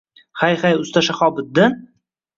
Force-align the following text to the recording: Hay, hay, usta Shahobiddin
Hay, 0.39 0.55
hay, 0.63 0.73
usta 0.81 0.99
Shahobiddin 1.03 1.81